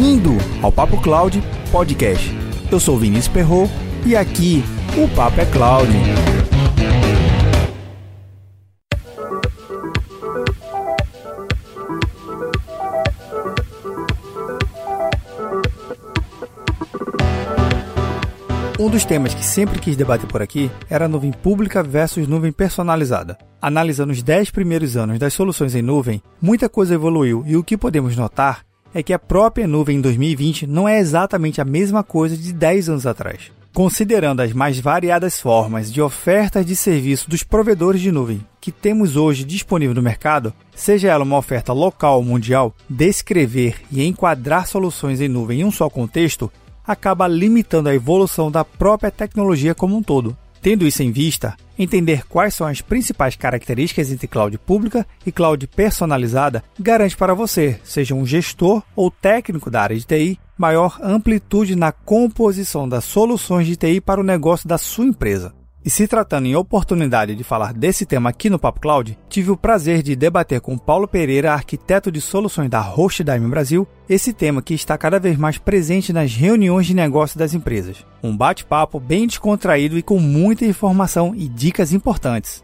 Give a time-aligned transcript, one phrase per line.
[0.00, 0.30] Bem-vindo
[0.62, 2.26] ao Papo Cloud Podcast.
[2.72, 3.68] Eu sou Vinícius Perro
[4.06, 4.64] e aqui
[4.96, 5.92] o Papo é Cloud.
[18.78, 22.50] Um dos temas que sempre quis debater por aqui era a nuvem pública versus nuvem
[22.50, 23.36] personalizada.
[23.60, 27.76] Analisando os 10 primeiros anos das soluções em nuvem, muita coisa evoluiu e o que
[27.76, 32.36] podemos notar é que a própria nuvem em 2020 não é exatamente a mesma coisa
[32.36, 33.50] de 10 anos atrás.
[33.72, 39.16] Considerando as mais variadas formas de ofertas de serviço dos provedores de nuvem que temos
[39.16, 45.20] hoje disponível no mercado, seja ela uma oferta local ou mundial, descrever e enquadrar soluções
[45.20, 46.50] em nuvem em um só contexto
[46.84, 50.36] acaba limitando a evolução da própria tecnologia como um todo.
[50.60, 55.66] Tendo isso em vista, entender quais são as principais características entre cloud pública e cloud
[55.66, 61.74] personalizada garante para você, seja um gestor ou técnico da área de TI, maior amplitude
[61.74, 65.59] na composição das soluções de TI para o negócio da sua empresa.
[65.82, 69.56] E se tratando em oportunidade de falar desse tema aqui no Papo Cloud, tive o
[69.56, 74.74] prazer de debater com Paulo Pereira, arquiteto de soluções da Hostdime Brasil, esse tema que
[74.74, 78.04] está cada vez mais presente nas reuniões de negócio das empresas.
[78.22, 82.62] Um bate-papo bem descontraído e com muita informação e dicas importantes.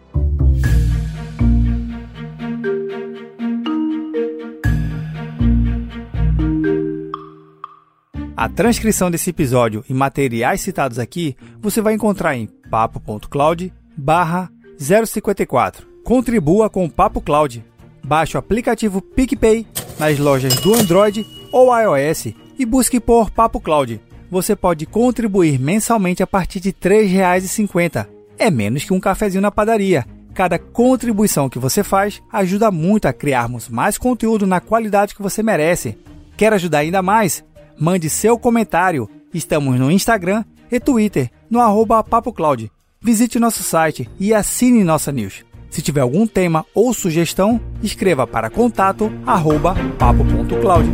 [8.36, 15.86] A transcrição desse episódio e materiais citados aqui você vai encontrar em papo.cloud barra 054.
[16.04, 17.64] Contribua com o Papo Cloud.
[18.04, 19.66] Baixe o aplicativo PicPay
[19.98, 24.00] nas lojas do Android ou iOS e busque por Papo Cloud.
[24.30, 28.06] Você pode contribuir mensalmente a partir de R$ 3,50.
[28.38, 30.04] É menos que um cafezinho na padaria.
[30.34, 35.42] Cada contribuição que você faz ajuda muito a criarmos mais conteúdo na qualidade que você
[35.42, 35.96] merece.
[36.36, 37.42] Quer ajudar ainda mais?
[37.78, 39.08] Mande seu comentário.
[39.32, 42.70] Estamos no Instagram e Twitter, no arroba PapoCloud.
[43.00, 45.44] Visite nosso site e assine nossa news.
[45.70, 50.88] Se tiver algum tema ou sugestão, escreva para contato arroba papo.cloud.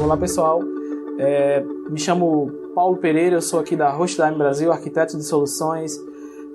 [0.00, 0.62] Olá pessoal,
[1.18, 5.92] é, me chamo Paulo Pereira, eu sou aqui da Hostline Brasil, arquiteto de soluções.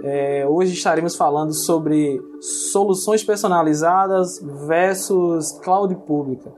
[0.01, 2.21] É, hoje estaremos falando sobre
[2.71, 6.51] soluções personalizadas versus cloud pública.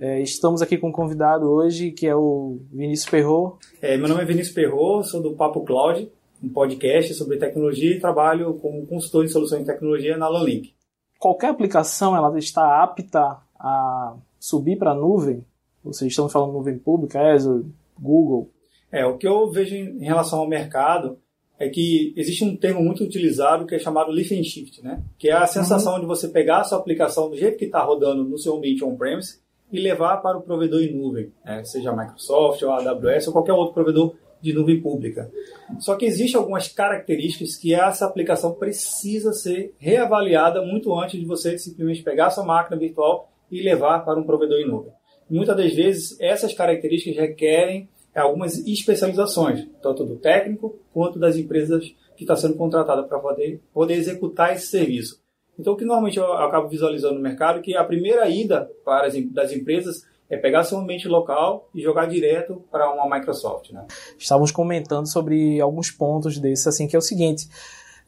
[0.00, 3.58] É, estamos aqui com um convidado hoje que é o Vinícius Perro.
[3.80, 6.10] É, meu nome é Vinícius Perro, sou do Papo Cloud,
[6.42, 10.74] um podcast sobre tecnologia e trabalho como consultor em soluções de tecnologia na Lanlink.
[11.18, 15.44] Qualquer aplicação ela está apta a subir para a nuvem
[15.84, 17.64] vocês estão falando nuvem pública, Azure,
[17.98, 18.50] Google?
[18.90, 21.18] É, o que eu vejo em relação ao mercado
[21.58, 25.02] é que existe um termo muito utilizado que é chamado lift and shift, né?
[25.18, 26.00] Que é a sensação uhum.
[26.00, 29.40] de você pegar a sua aplicação do jeito que está rodando no seu ambiente on-premise
[29.70, 31.64] e levar para o provedor em nuvem, né?
[31.64, 35.30] seja a Microsoft ou a AWS ou qualquer outro provedor de nuvem pública.
[35.78, 41.56] Só que existem algumas características que essa aplicação precisa ser reavaliada muito antes de você
[41.56, 44.92] simplesmente pegar a sua máquina virtual e levar para um provedor em nuvem
[45.36, 52.24] muitas das vezes essas características requerem algumas especializações, tanto do técnico quanto das empresas que
[52.24, 55.20] está sendo contratada para poder, poder executar esse serviço.
[55.58, 59.06] Então, o que normalmente eu acabo visualizando no mercado é que a primeira ida para
[59.06, 63.70] as das empresas é pegar seu ambiente local e jogar direto para uma Microsoft.
[63.70, 63.84] Né?
[64.18, 67.48] Estávamos comentando sobre alguns pontos desses, assim, que é o seguinte.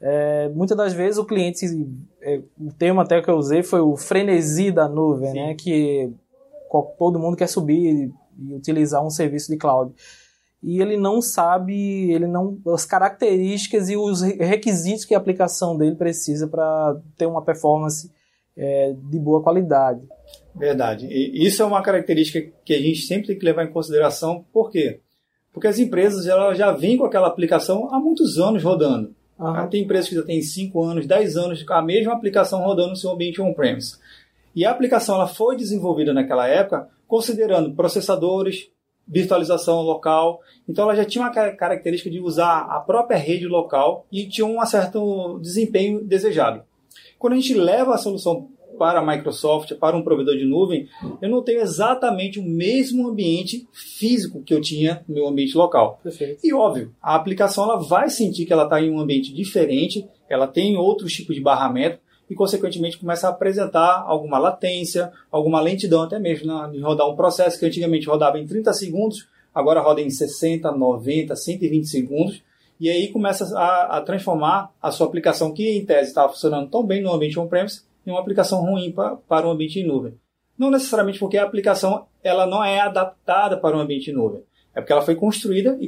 [0.00, 1.66] É, muitas das vezes o cliente,
[2.22, 5.34] é, o termo até que eu usei foi o frenesi da nuvem, Sim.
[5.34, 5.54] né?
[5.54, 6.12] Que
[6.82, 9.92] todo mundo quer subir e utilizar um serviço de cloud.
[10.62, 15.94] E ele não sabe, ele não as características e os requisitos que a aplicação dele
[15.94, 18.10] precisa para ter uma performance
[18.56, 20.00] é, de boa qualidade.
[20.54, 21.06] Verdade.
[21.06, 24.44] E isso é uma característica que a gente sempre tem que levar em consideração.
[24.52, 25.00] Por quê?
[25.52, 29.14] Porque as empresas elas já vêm com aquela aplicação há muitos anos rodando.
[29.38, 29.68] Uhum.
[29.68, 32.96] Tem empresas que já têm 5 anos, 10 anos com a mesma aplicação rodando no
[32.96, 33.98] seu ambiente on-premise.
[34.54, 38.70] E a aplicação ela foi desenvolvida naquela época considerando processadores,
[39.06, 40.40] virtualização local.
[40.68, 44.64] Então ela já tinha uma característica de usar a própria rede local e tinha um
[44.66, 46.62] certo desempenho desejado.
[47.18, 48.48] Quando a gente leva a solução
[48.78, 50.88] para a Microsoft, para um provedor de nuvem,
[51.22, 56.00] eu não tenho exatamente o mesmo ambiente físico que eu tinha no meu ambiente local.
[56.02, 56.40] Perfeito.
[56.44, 60.46] E óbvio, a aplicação ela vai sentir que ela está em um ambiente diferente, ela
[60.46, 62.00] tem outros tipos de barramento,
[62.34, 67.14] e, consequentemente, começa a apresentar alguma latência, alguma lentidão até mesmo na, em rodar um
[67.14, 72.42] processo que antigamente rodava em 30 segundos, agora roda em 60, 90, 120 segundos,
[72.80, 76.84] e aí começa a, a transformar a sua aplicação, que em tese estava funcionando tão
[76.84, 80.14] bem no ambiente on-premise, em uma aplicação ruim pra, para um ambiente em nuvem.
[80.58, 84.42] Não necessariamente porque a aplicação ela não é adaptada para um ambiente em nuvem.
[84.74, 85.78] É porque ela foi construída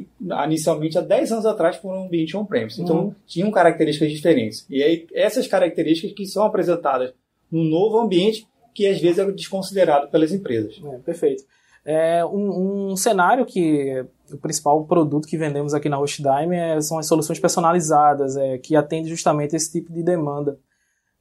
[0.45, 2.81] inicialmente há 10 anos atrás por um ambiente on-premise.
[2.81, 3.15] Então, uhum.
[3.25, 4.65] tinham características diferentes.
[4.69, 7.13] E aí, essas características que são apresentadas
[7.51, 10.79] no novo ambiente, que às vezes é desconsiderado pelas empresas.
[10.83, 11.43] É, perfeito.
[11.83, 16.99] É um, um, cenário que o principal produto que vendemos aqui na Hostdime é, são
[16.99, 20.59] as soluções personalizadas, é, que atendem justamente esse tipo de demanda.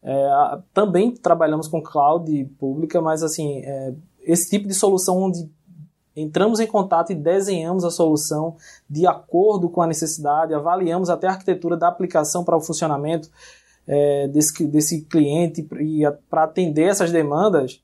[0.02, 0.28] É,
[0.74, 5.48] também trabalhamos com cloud pública, mas assim, é, esse tipo de solução onde
[6.16, 8.56] entramos em contato e desenhamos a solução
[8.88, 13.30] de acordo com a necessidade, avaliamos até a arquitetura da aplicação para o funcionamento
[13.86, 17.82] é, desse, desse cliente e para atender essas demandas,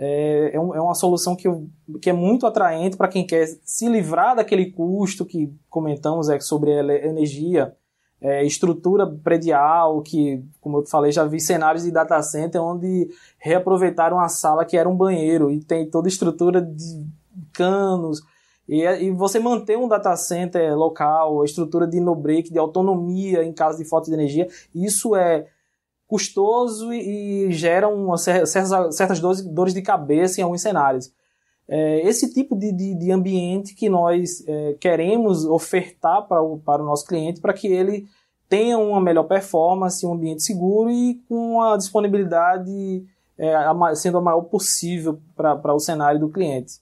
[0.00, 1.48] é, é, é, uma solução que,
[2.00, 6.70] que é muito atraente para quem quer se livrar daquele custo que comentamos é, sobre
[6.70, 7.74] energia,
[8.20, 14.20] é, estrutura predial, que, como eu falei, já vi cenários de data center onde reaproveitaram
[14.20, 17.04] a sala que era um banheiro e tem toda estrutura de
[17.58, 18.20] canos.
[18.68, 23.78] E, e você manter um data center local, estrutura de no-break, de autonomia em caso
[23.78, 25.46] de falta de energia, isso é
[26.06, 31.12] custoso e, e gera uma, certas, certas dores, dores de cabeça em alguns cenários.
[31.68, 36.82] É, esse tipo de, de, de, ambiente que nós é, queremos ofertar para o, para
[36.82, 38.06] o nosso cliente para que ele
[38.48, 43.04] tenha uma melhor performance, um ambiente seguro e com a disponibilidade
[43.36, 43.54] é,
[43.94, 46.80] sendo a maior possível para o cenário do cliente.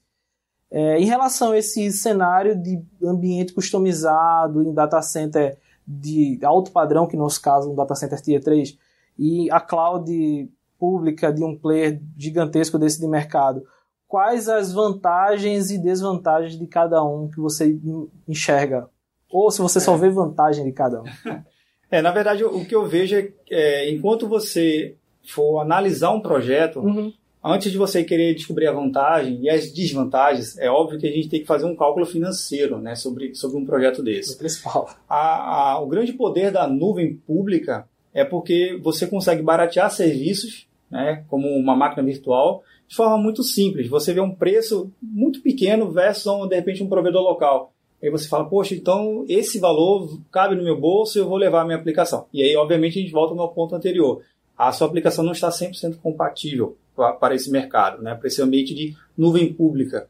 [0.71, 7.07] É, em relação a esse cenário de ambiente customizado em data center de alto padrão,
[7.07, 8.77] que no nosso caso um data center Tier 3,
[9.19, 13.63] e a cloud pública de um player gigantesco desse de mercado,
[14.09, 17.79] quais as vantagens e desvantagens de cada um que você
[18.27, 18.89] enxerga?
[19.31, 19.99] Ou se você só é.
[19.99, 21.05] vê vantagem de cada um?
[21.89, 26.81] É, na verdade, o que eu vejo é, é enquanto você for analisar um projeto,
[26.81, 27.13] uhum
[27.47, 31.29] antes de você querer descobrir a vantagem e as desvantagens, é óbvio que a gente
[31.29, 34.35] tem que fazer um cálculo financeiro né, sobre, sobre um projeto desse.
[34.35, 34.91] O principal.
[35.09, 41.25] A, a, o grande poder da nuvem pública é porque você consegue baratear serviços, né,
[41.29, 43.89] como uma máquina virtual, de forma muito simples.
[43.89, 47.73] Você vê um preço muito pequeno versus, de repente, um provedor local.
[48.03, 51.63] Aí você fala, poxa, então esse valor cabe no meu bolso e eu vou levar
[51.63, 52.27] a minha aplicação.
[52.33, 54.23] E aí, obviamente, a gente volta no ponto anterior.
[54.59, 58.97] A sua aplicação não está 100% compatível para esse mercado, né, para esse ambiente de
[59.17, 60.09] nuvem pública.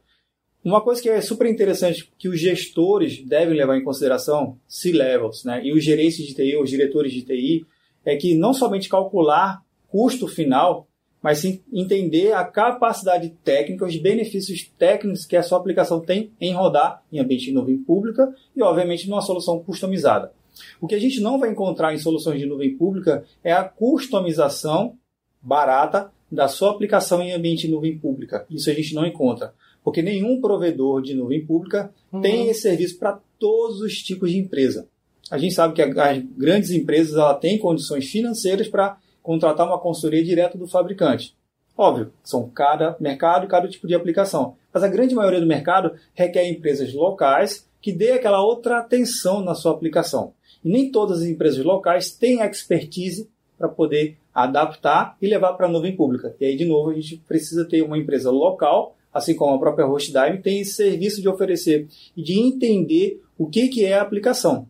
[0.65, 5.65] Uma coisa que é super interessante que os gestores devem levar em consideração, C-levels, né,
[5.65, 7.67] e os gerentes de TI, os diretores de TI,
[8.05, 10.88] é que não somente calcular custo final,
[11.23, 16.53] mas sim entender a capacidade técnica, os benefícios técnicos que a sua aplicação tem em
[16.53, 20.33] rodar em ambiente de nuvem pública e, obviamente, numa solução customizada.
[20.81, 24.97] O que a gente não vai encontrar em soluções de nuvem pública é a customização
[25.43, 28.46] barata da sua aplicação em ambiente de nuvem pública.
[28.50, 29.55] Isso a gente não encontra.
[29.84, 32.20] Porque nenhum provedor de nuvem pública uhum.
[32.20, 34.88] tem esse serviço para todos os tipos de empresa.
[35.31, 40.25] A gente sabe que as grandes empresas ela têm condições financeiras para contratar uma consultoria
[40.25, 41.37] direto do fabricante.
[41.76, 44.56] Óbvio, são cada mercado e cada tipo de aplicação.
[44.73, 49.54] Mas a grande maioria do mercado requer empresas locais que dê aquela outra atenção na
[49.54, 50.33] sua aplicação.
[50.64, 55.70] E nem todas as empresas locais têm expertise para poder adaptar e levar para a
[55.70, 56.34] nuvem pública.
[56.40, 59.86] E aí, de novo, a gente precisa ter uma empresa local, assim como a própria
[59.86, 64.68] HostDime, tem esse serviço de oferecer e de entender o que, que é a aplicação.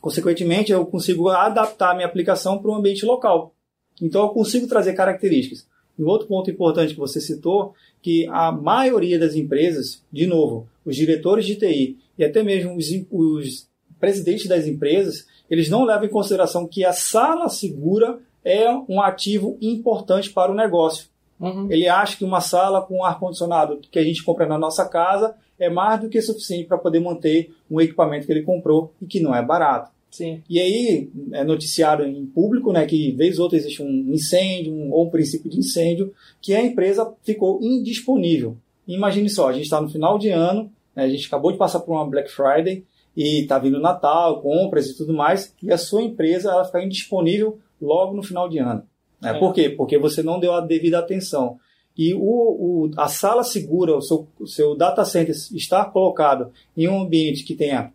[0.00, 3.54] Consequentemente, eu consigo adaptar a minha aplicação para um ambiente local.
[4.00, 5.66] Então, eu consigo trazer características.
[5.98, 10.96] Um outro ponto importante que você citou, que a maioria das empresas, de novo, os
[10.96, 13.68] diretores de TI e até mesmo os, os
[14.00, 19.58] presidentes das empresas, eles não levam em consideração que a sala segura é um ativo
[19.60, 21.08] importante para o negócio.
[21.38, 21.70] Uhum.
[21.70, 25.68] Ele acha que uma sala com ar-condicionado que a gente compra na nossa casa é
[25.68, 29.34] mais do que suficiente para poder manter um equipamento que ele comprou e que não
[29.34, 29.90] é barato.
[30.10, 30.42] Sim.
[30.48, 34.90] E aí é noticiado em público, né, que vez ou outra existe um incêndio um,
[34.90, 38.56] ou um princípio de incêndio, que a empresa ficou indisponível.
[38.88, 41.80] Imagine só, a gente está no final de ano, né, a gente acabou de passar
[41.80, 42.84] por uma Black Friday
[43.16, 47.58] e está vindo Natal, compras e tudo mais, e a sua empresa ela fica indisponível
[47.80, 48.82] logo no final de ano.
[49.20, 49.36] Né?
[49.36, 49.38] É.
[49.38, 49.70] Por quê?
[49.70, 51.58] Porque você não deu a devida atenção.
[51.96, 56.88] E o, o, a sala segura, o seu, o seu data center estar colocado em
[56.88, 57.92] um ambiente que tenha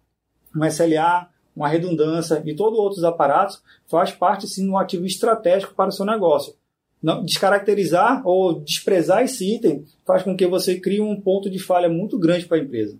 [0.55, 5.73] um SLA, uma redundância e todos outros aparatos, faz parte sim de um ativo estratégico
[5.73, 6.53] para o seu negócio.
[7.01, 11.89] Não, descaracterizar ou desprezar esse item faz com que você crie um ponto de falha
[11.89, 12.97] muito grande para a empresa.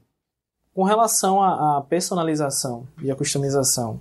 [0.77, 3.99] Com relação à, personalização e à customização,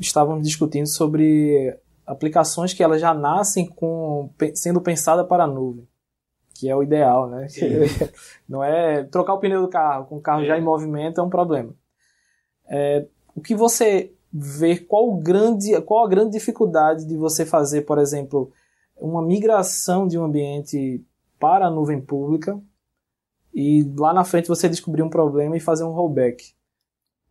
[0.00, 5.86] estávamos discutindo sobre aplicações que elas já nascem com, sendo pensadas para a nuvem,
[6.56, 7.46] que é o ideal, né?
[8.48, 11.30] Não é trocar o pneu do carro com o carro já em movimento é um
[11.30, 11.72] problema.
[12.66, 17.98] É, o que você vê, qual, grande, qual a grande dificuldade de você fazer, por
[17.98, 18.50] exemplo,
[18.96, 21.00] uma migração de um ambiente
[21.38, 22.60] para a nuvem pública
[23.54, 26.52] e lá na frente você descobrir um problema e fazer um rollback?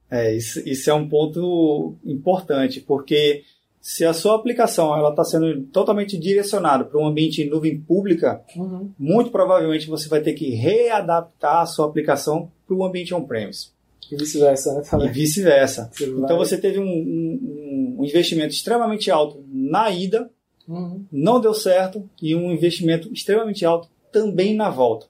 [0.10, 3.44] É, isso, isso é um ponto importante, porque
[3.82, 8.42] se a sua aplicação ela está sendo totalmente direcionada para um ambiente em nuvem pública,
[8.56, 8.92] uhum.
[8.98, 13.72] muito provavelmente você vai ter que readaptar a sua aplicação para o ambiente on-premise.
[14.10, 14.82] E vice-versa, né?
[14.90, 15.08] Também.
[15.08, 15.92] E vice-versa.
[16.00, 20.30] Então você teve um, um, um, investimento extremamente alto na ida,
[20.68, 21.04] uhum.
[21.12, 25.08] não deu certo, e um investimento extremamente alto também na volta.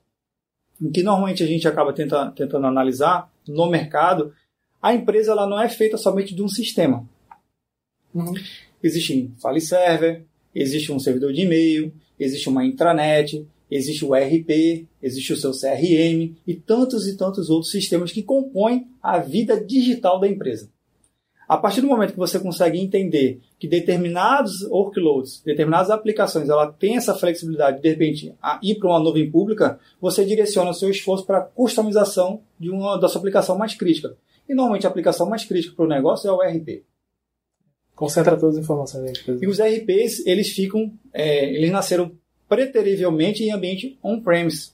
[0.84, 4.34] O que normalmente a gente acaba tenta, tentando analisar no mercado,
[4.82, 7.08] a empresa ela não é feita somente de um sistema.
[8.14, 8.34] Uhum.
[8.84, 14.86] Existe um file server, existe um servidor de e-mail, existe uma intranet, existe o ERP,
[15.02, 20.20] existe o seu CRM e tantos e tantos outros sistemas que compõem a vida digital
[20.20, 20.70] da empresa.
[21.54, 26.98] A partir do momento que você consegue entender que determinados workloads, determinadas aplicações, ela tem
[26.98, 31.28] essa flexibilidade de, de repente ir para uma nuvem pública, você direciona o seu esforço
[31.28, 34.18] para a customização de uma da sua aplicação mais crítica.
[34.50, 36.84] E normalmente a aplicação mais crítica para o negócio é o ERP.
[37.96, 39.46] Concentra todas as informações da empresa.
[39.46, 42.14] E os RPs, eles ficam, é, eles nasceram
[42.50, 44.72] preterivelmente em ambiente on-premise.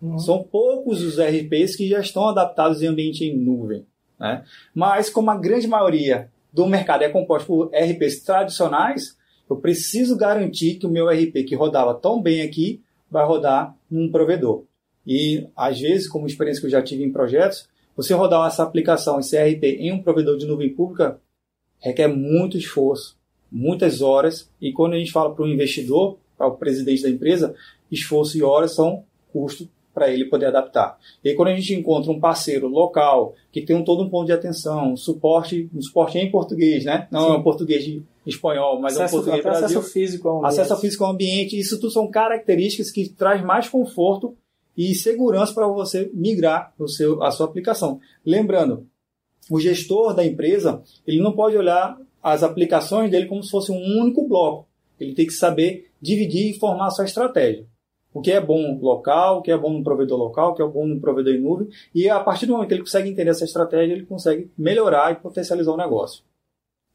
[0.00, 0.16] Uhum.
[0.16, 3.84] São poucos os RPs que já estão adaptados em ambiente em nuvem.
[4.20, 4.44] Né?
[4.74, 9.16] Mas, como a grande maioria do mercado é composto por RPs tradicionais,
[9.48, 14.10] eu preciso garantir que o meu RP que rodava tão bem aqui vai rodar num
[14.10, 14.64] provedor.
[15.06, 19.18] E, às vezes, como experiência que eu já tive em projetos, você rodar essa aplicação,
[19.18, 21.18] esse RP, em um provedor de nuvem pública,
[21.78, 23.18] requer muito esforço,
[23.50, 27.54] muitas horas, e quando a gente fala para o investidor, para o presidente da empresa,
[27.90, 29.68] esforço e horas são custo
[30.00, 30.98] para ele poder adaptar.
[31.22, 34.24] E aí, quando a gente encontra um parceiro local que tem um, todo um ponto
[34.24, 37.06] de atenção, suporte, um suporte em português, né?
[37.10, 37.34] Não Sim.
[37.34, 39.78] é um português de espanhol, mas acesso, é um português Brasil.
[39.78, 40.52] Acesso físico ao ambiente.
[40.52, 41.60] Acesso físico ao ambiente.
[41.60, 44.34] Isso tudo são características que traz mais conforto
[44.74, 48.00] e segurança para você migrar o seu, a sua aplicação.
[48.24, 48.86] Lembrando,
[49.50, 54.00] o gestor da empresa, ele não pode olhar as aplicações dele como se fosse um
[54.00, 54.66] único bloco.
[54.98, 57.66] Ele tem que saber dividir e formar a sua estratégia.
[58.12, 60.66] O que é bom local, o que é bom no provedor local, o que é
[60.66, 61.68] bom no provedor em nuvem.
[61.94, 65.16] E a partir do momento que ele consegue entender essa estratégia, ele consegue melhorar e
[65.16, 66.24] potencializar o negócio.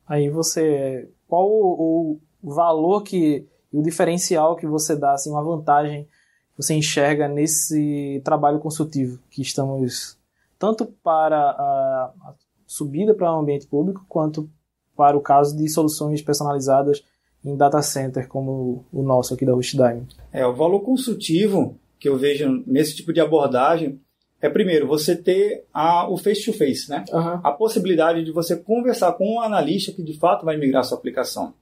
[0.07, 1.09] Aí você.
[1.27, 3.45] Qual o, o valor que.
[3.71, 9.41] o diferencial que você dá, assim, uma vantagem que você enxerga nesse trabalho consultivo que
[9.41, 10.17] estamos.
[10.59, 12.33] tanto para a, a
[12.67, 14.49] subida para o ambiente público, quanto
[14.95, 17.03] para o caso de soluções personalizadas
[17.45, 20.07] em data center como o nosso aqui da Rustime.
[20.33, 23.99] É, o valor consultivo que eu vejo nesse tipo de abordagem
[24.41, 27.05] é, primeiro, você ter a, o face-to-face, -face, né?
[27.11, 27.39] Uhum.
[27.43, 31.53] A possibilidade de você conversar com um analista que de fato vai migrar sua aplicação.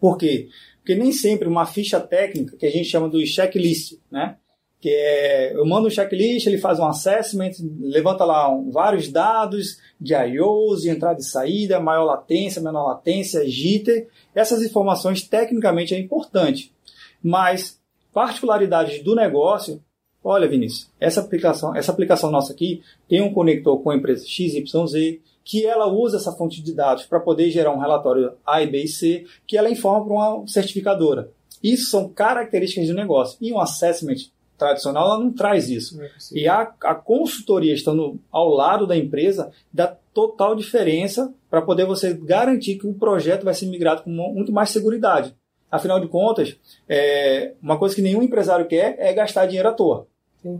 [0.00, 0.48] Por quê?
[0.78, 4.36] Porque nem sempre uma ficha técnica, que a gente chama do checklist, né?
[4.82, 9.78] Que é, eu mando um checklist, ele faz um assessment, levanta lá um, vários dados
[9.98, 14.08] de IOs, de entrada e saída, maior latência, menor latência, jitter.
[14.34, 16.74] Essas informações tecnicamente é importante,
[17.22, 17.80] mas
[18.12, 19.80] particularidades do negócio,
[20.22, 25.20] olha Vinícius, essa aplicação, essa aplicação nossa aqui tem um conector com a empresa XYZ,
[25.44, 28.88] que ela usa essa fonte de dados para poder gerar um relatório A, B e
[28.88, 31.30] C, que ela informa para uma certificadora.
[31.62, 33.38] Isso são características do negócio.
[33.40, 36.00] E um assessment tradicional ela não traz isso.
[36.00, 41.86] É e a, a consultoria estando ao lado da empresa dá total diferença para poder
[41.86, 45.34] você garantir que o projeto vai ser migrado com muito mais segurança.
[45.70, 46.56] Afinal de contas,
[46.88, 50.06] é, uma coisa que nenhum empresário quer é gastar dinheiro à toa.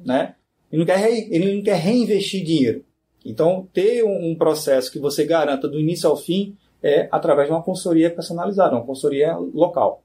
[0.05, 0.35] Né?
[0.71, 2.83] Ele, não quer re, ele não quer reinvestir dinheiro.
[3.25, 7.53] Então, ter um, um processo que você garanta do início ao fim é através de
[7.53, 10.03] uma consultoria personalizada, uma consultoria local.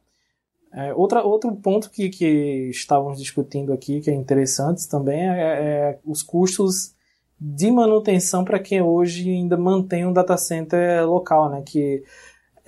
[0.74, 6.00] É, outra, outro ponto que, que estávamos discutindo aqui, que é interessante também, é, é
[6.06, 6.96] os custos
[7.40, 11.62] de manutenção para quem hoje ainda mantém um data center local, né?
[11.66, 12.04] Que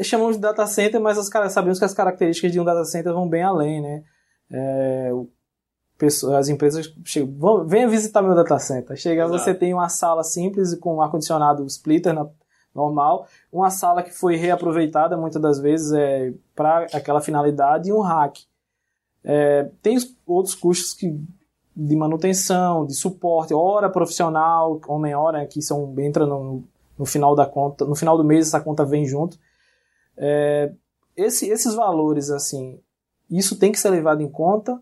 [0.04, 3.14] chamamos de data center, mas os caras sabemos que as características de um data center
[3.14, 4.04] vão bem além, né?
[4.52, 5.12] É,
[6.38, 8.96] as empresas chegam, venha visitar meu data center.
[8.96, 9.38] Chega, Exato.
[9.38, 12.30] você tem uma sala simples com ar condicionado splitter na,
[12.74, 18.02] normal, uma sala que foi reaproveitada muitas das vezes é, para aquela finalidade e um
[18.02, 18.46] rack.
[19.24, 21.20] É, tem outros custos que
[21.76, 26.64] de manutenção, de suporte, hora profissional, homem-hora, que são, entra no,
[26.98, 29.40] no final da conta, no final do mês essa conta vem junto.
[30.18, 30.74] É,
[31.16, 32.82] esse, esses valores, assim,
[33.30, 34.82] isso tem que ser levado em conta.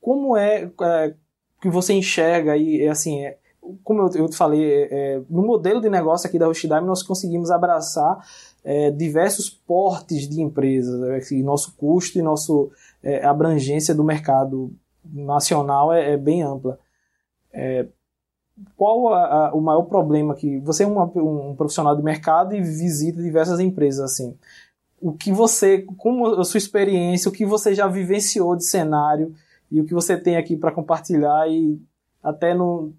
[0.00, 1.14] Como é, é
[1.60, 3.36] que você enxerga aí, é, assim, é,
[3.84, 7.02] como eu, eu te falei, é, é, no modelo de negócio aqui da Rochdime nós
[7.02, 8.18] conseguimos abraçar
[8.64, 12.52] é, diversos portes de empresas, né, assim, nosso custo e nossa
[13.02, 14.72] é, abrangência do mercado
[15.04, 16.78] nacional é, é bem ampla.
[17.52, 17.86] É,
[18.76, 22.60] qual a, a, o maior problema que você é uma, um profissional de mercado e
[22.60, 24.36] visita diversas empresas assim?
[25.00, 29.32] O que você, como a sua experiência, o que você já vivenciou de cenário
[29.70, 31.80] e o que você tem aqui para compartilhar e
[32.22, 32.92] até no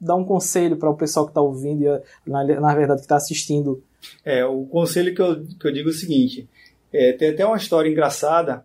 [0.00, 3.16] dar um conselho para o pessoal que está ouvindo e na, na verdade que está
[3.16, 3.82] assistindo.
[4.24, 6.48] É, o conselho que eu, que eu digo é o seguinte:
[6.92, 8.64] é, tem até uma história engraçada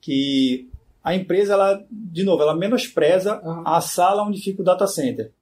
[0.00, 0.68] que
[1.02, 3.62] a empresa, ela, de novo, ela menospreza uhum.
[3.66, 5.32] a sala onde fica o data center.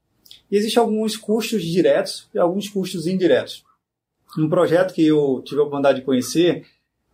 [0.51, 3.65] E existem alguns custos diretos e alguns custos indiretos.
[4.39, 6.65] Um projeto que eu tive a oportunidade de conhecer,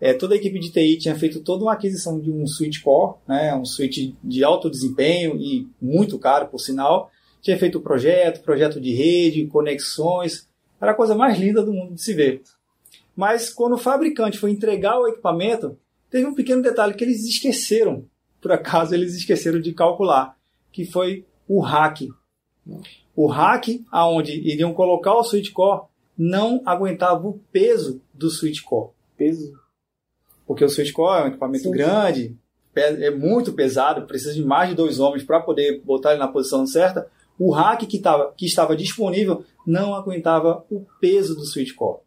[0.00, 3.16] é, toda a equipe de TI tinha feito toda uma aquisição de um switch core,
[3.26, 7.10] né, um switch de alto desempenho e muito caro, por sinal.
[7.44, 10.48] Tinha feito o projeto, projeto de rede, conexões.
[10.80, 12.42] Era a coisa mais linda do mundo de se ver.
[13.14, 15.78] Mas quando o fabricante foi entregar o equipamento,
[16.10, 18.04] teve um pequeno detalhe que eles esqueceram
[18.44, 20.36] por acaso eles esqueceram de calcular,
[20.70, 22.02] que foi o hack.
[23.16, 25.86] O hack, aonde iriam colocar o switch core,
[26.16, 28.90] não aguentava o peso do switch core.
[29.16, 29.50] Peso?
[30.46, 32.36] Porque o switch core é um equipamento sim, grande,
[32.76, 36.66] é muito pesado, precisa de mais de dois homens para poder botar ele na posição
[36.66, 37.10] certa.
[37.38, 42.00] O hack que, tava, que estava disponível não aguentava o peso do switch core.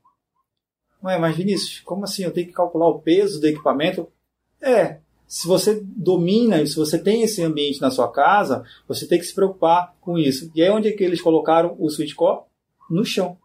[1.03, 2.23] Ué, mas Vinícius, como assim?
[2.23, 4.07] Eu tenho que calcular o peso do equipamento?
[4.61, 9.25] É, se você domina, se você tem esse ambiente na sua casa, você tem que
[9.25, 10.49] se preocupar com isso.
[10.55, 12.45] E aí onde é que eles colocaram o switch core?
[12.89, 13.37] No chão.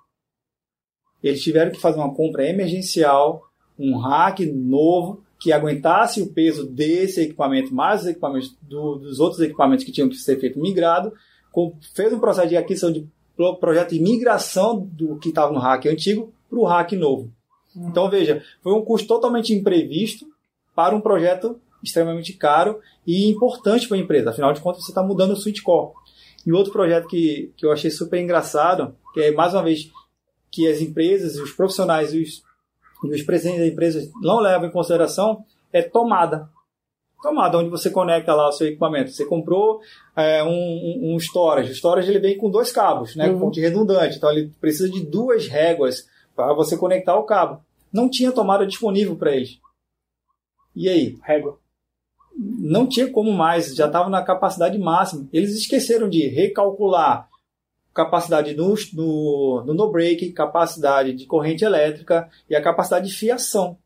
[1.23, 3.43] Eles tiveram que fazer uma compra emergencial,
[3.79, 9.41] um rack novo que aguentasse o peso desse equipamento, mais os equipamentos do, dos outros
[9.41, 11.13] equipamentos que tinham que ser feito migrado,
[11.95, 13.07] fez um processo de aquisição de
[13.61, 17.31] projeto de migração do que estava no rack antigo para o rack novo.
[17.77, 17.89] Hum.
[17.89, 20.27] Então veja, foi um custo totalmente imprevisto
[20.75, 24.31] para um projeto extremamente caro e importante para a empresa.
[24.31, 25.93] Afinal de contas, você está mudando o switch core.
[26.47, 29.91] E outro projeto que, que eu achei super engraçado, que é mais uma vez
[30.51, 32.43] que as empresas, os profissionais e os,
[33.03, 36.49] os presidentes da empresa não levam em consideração, é tomada.
[37.23, 39.13] Tomada, onde você conecta lá o seu equipamento.
[39.13, 39.81] Você comprou
[40.17, 41.71] é, um, um, storage.
[41.71, 43.35] O storage ele vem com dois cabos, né, uhum.
[43.35, 44.17] com ponte redundante.
[44.17, 47.63] Então ele precisa de duas réguas para você conectar o cabo.
[47.93, 49.61] Não tinha tomada disponível para eles.
[50.75, 51.19] E aí?
[51.23, 51.63] Régua
[52.37, 55.29] não tinha como mais, já estava na capacidade máxima.
[55.33, 57.29] Eles esqueceram de recalcular
[57.95, 63.77] capacidade no, no, no no-break, capacidade de corrente elétrica e a capacidade de fiação.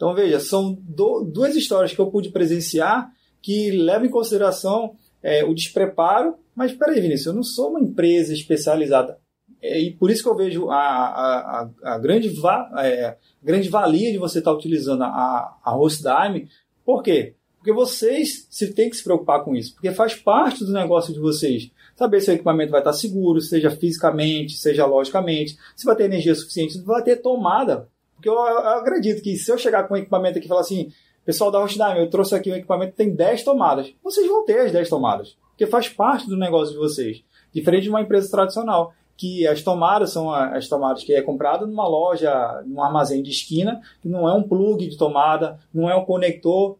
[0.00, 5.44] Então veja, são do, duas histórias que eu pude presenciar que levam em consideração é,
[5.44, 6.36] o despreparo.
[6.56, 9.18] Mas peraí, Vinícius, eu não sou uma empresa especializada.
[9.60, 13.68] É, e por isso que eu vejo a, a, a, a grande, va, é, grande
[13.68, 16.48] valia de você estar utilizando a, a Hostdime.
[16.82, 17.34] Por quê?
[17.58, 21.20] Porque vocês se têm que se preocupar com isso, porque faz parte do negócio de
[21.20, 21.70] vocês.
[21.94, 26.34] Saber se o equipamento vai estar seguro, seja fisicamente, seja logicamente, se vai ter energia
[26.34, 27.86] suficiente, se vai ter tomada.
[28.20, 30.92] Porque eu, eu, acredito que se eu chegar com um equipamento aqui e falar assim,
[31.24, 34.58] pessoal da Rochdime, eu trouxe aqui um equipamento que tem 10 tomadas, vocês vão ter
[34.60, 37.24] as 10 tomadas, porque faz parte do negócio de vocês.
[37.52, 41.88] Diferente de uma empresa tradicional, que as tomadas são as tomadas que é comprado numa
[41.88, 46.04] loja, num armazém de esquina, que não é um plug de tomada, não é um
[46.04, 46.78] conector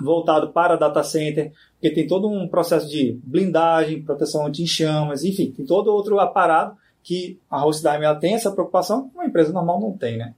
[0.00, 5.66] voltado para data center, porque tem todo um processo de blindagem, proteção anti-chamas, enfim, tem
[5.66, 10.34] todo outro aparato que a Hostdime tem essa preocupação, uma empresa normal não tem, né?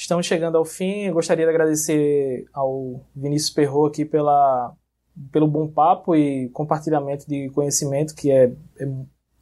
[0.00, 1.02] Estamos chegando ao fim.
[1.02, 4.74] Eu gostaria de agradecer ao Vinícius Perro aqui pela,
[5.30, 8.44] pelo bom papo e compartilhamento de conhecimento que é,
[8.78, 8.88] é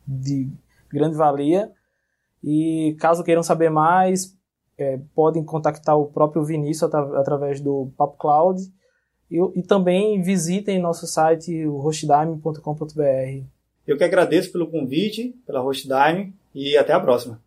[0.05, 0.51] de
[0.91, 1.71] grande valia.
[2.43, 4.37] E caso queiram saber mais,
[4.77, 8.61] é, podem contactar o próprio Vinícius através do Papo Cloud
[9.31, 13.45] e, e também visitem nosso site, hostdime.com.br.
[13.87, 17.41] Eu que agradeço pelo convite, pela Hostdime e até a próxima.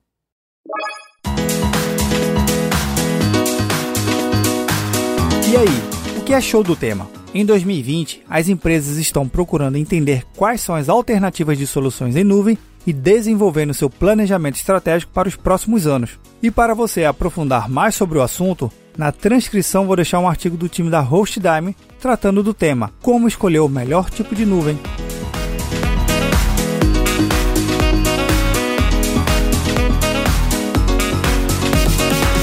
[5.52, 7.10] E aí, o que achou do tema?
[7.34, 12.58] Em 2020, as empresas estão procurando entender quais são as alternativas de soluções em nuvem
[12.88, 16.18] e desenvolvendo seu planejamento estratégico para os próximos anos.
[16.42, 20.70] E para você aprofundar mais sobre o assunto, na transcrição vou deixar um artigo do
[20.70, 24.80] time da HostDime tratando do tema Como escolher o melhor tipo de nuvem.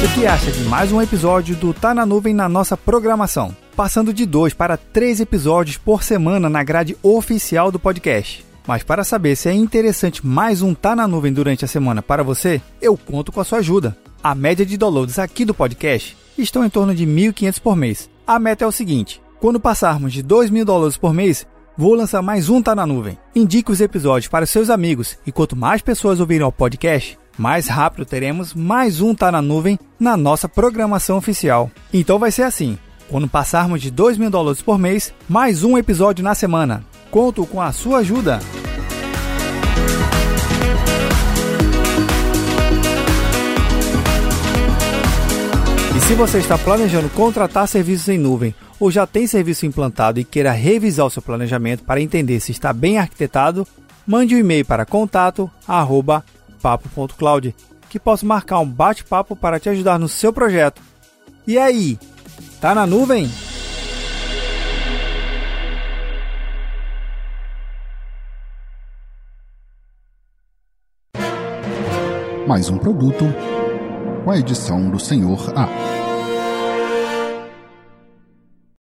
[0.07, 3.55] Que acha de mais um episódio do Tá na Nuvem na nossa programação?
[3.75, 8.45] Passando de dois para três episódios por semana na grade oficial do podcast.
[8.67, 12.23] Mas para saber se é interessante mais um Tá na Nuvem durante a semana para
[12.23, 13.97] você, eu conto com a sua ajuda.
[14.23, 18.09] A média de downloads aqui do podcast estão em torno de 1.500 por mês.
[18.27, 21.45] A meta é o seguinte: quando passarmos de 2.000 dólares por mês,
[21.77, 23.19] vou lançar mais um Tá na Nuvem.
[23.35, 28.05] Indique os episódios para seus amigos e quanto mais pessoas ouvirem o podcast, mais rápido
[28.05, 31.70] teremos mais um Tá na Nuvem na nossa programação oficial.
[31.94, 32.77] Então vai ser assim:
[33.09, 36.85] quando passarmos de 2 mil dólares por mês, mais um episódio na semana.
[37.11, 38.40] Conto com a sua ajuda!
[45.96, 50.24] E se você está planejando contratar serviços em nuvem ou já tem serviço implantado e
[50.24, 53.66] queira revisar o seu planejamento para entender se está bem arquitetado,
[54.07, 54.87] mande um e-mail para
[56.59, 57.55] contato@papo.cloud,
[57.88, 60.83] que posso marcar um bate-papo para te ajudar no seu projeto.
[61.47, 61.99] E aí,
[62.61, 63.31] tá na nuvem?
[72.47, 73.25] Mais um produto
[74.25, 76.08] com a edição do Senhor A.